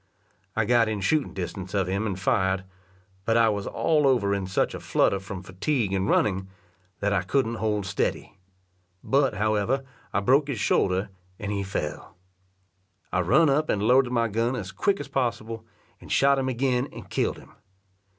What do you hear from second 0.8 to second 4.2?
in shooting distance of him and fired, but I was all